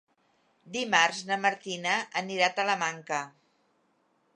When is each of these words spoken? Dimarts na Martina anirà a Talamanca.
Dimarts 0.77 1.21
na 1.29 1.39
Martina 1.43 1.95
anirà 2.23 2.49
a 2.51 2.57
Talamanca. 2.61 3.23